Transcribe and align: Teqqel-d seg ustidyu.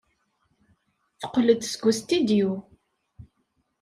Teqqel-d 1.19 1.61
seg 1.65 1.83
ustidyu. 1.89 2.51